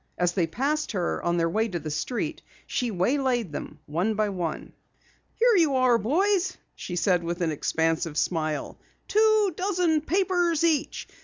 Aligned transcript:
As 0.17 0.33
they 0.33 0.47
passed 0.47 0.93
her 0.93 1.21
on 1.23 1.37
their 1.37 1.47
way 1.47 1.67
to 1.67 1.77
the 1.77 1.91
street, 1.91 2.41
she 2.65 2.89
waylaid 2.89 3.51
them 3.51 3.77
one 3.85 4.15
by 4.15 4.29
one. 4.29 4.73
"Here 5.35 5.55
you 5.55 5.75
are, 5.75 5.99
boys," 5.99 6.57
she 6.73 6.95
said 6.95 7.23
with 7.23 7.39
an 7.41 7.51
expansive 7.51 8.17
smile. 8.17 8.79
"Two 9.07 9.53
dozen 9.55 10.01
papers 10.01 10.63
each. 10.63 11.07